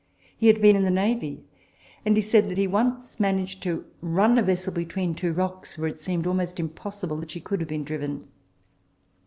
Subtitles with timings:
[0.35, 1.43] He had been in the navy;
[2.03, 5.87] and he said that he once managed to run a vessel between two rocks, where
[5.89, 8.27] it seemed almost impossible that she could have been driven.